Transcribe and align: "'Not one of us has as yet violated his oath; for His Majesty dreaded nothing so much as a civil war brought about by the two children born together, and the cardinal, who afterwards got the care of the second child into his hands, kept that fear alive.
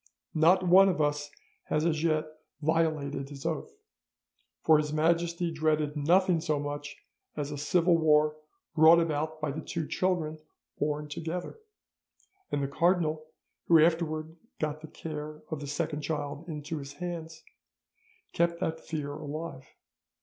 "'Not 0.33 0.67
one 0.67 0.89
of 0.89 0.99
us 0.99 1.29
has 1.65 1.85
as 1.85 2.01
yet 2.03 2.25
violated 2.59 3.29
his 3.29 3.45
oath; 3.45 3.71
for 4.63 4.79
His 4.79 4.91
Majesty 4.91 5.51
dreaded 5.51 5.95
nothing 5.95 6.41
so 6.41 6.59
much 6.59 6.97
as 7.37 7.51
a 7.51 7.55
civil 7.59 7.95
war 7.99 8.35
brought 8.75 8.99
about 8.99 9.39
by 9.39 9.51
the 9.51 9.61
two 9.61 9.87
children 9.87 10.39
born 10.79 11.07
together, 11.07 11.59
and 12.51 12.63
the 12.63 12.67
cardinal, 12.67 13.27
who 13.67 13.77
afterwards 13.79 14.33
got 14.57 14.81
the 14.81 14.87
care 14.87 15.43
of 15.51 15.59
the 15.59 15.67
second 15.67 16.01
child 16.01 16.45
into 16.47 16.79
his 16.79 16.93
hands, 16.93 17.43
kept 18.33 18.59
that 18.59 18.79
fear 18.79 19.13
alive. 19.13 19.67